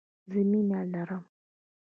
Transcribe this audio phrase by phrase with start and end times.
[0.31, 1.23] زه مینه لرم.